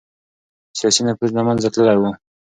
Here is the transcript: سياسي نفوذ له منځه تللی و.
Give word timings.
سياسي 0.79 1.01
نفوذ 1.07 1.29
له 1.37 1.41
منځه 1.47 1.69
تللی 1.73 1.97
و. 1.99 2.03